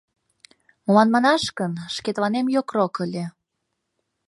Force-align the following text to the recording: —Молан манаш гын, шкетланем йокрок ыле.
—Молан 0.85 1.09
манаш 1.13 1.43
гын, 1.59 1.71
шкетланем 1.95 2.45
йокрок 2.55 2.95
ыле. 3.05 3.25